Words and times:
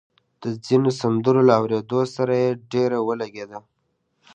د 0.41 0.43
ځينو 0.65 0.89
سندرو 1.01 1.41
له 1.47 1.53
اورېدو 1.59 1.99
سره 2.15 2.33
يې 2.41 2.49
ډېره 2.71 2.97
ولګېده 3.07 3.59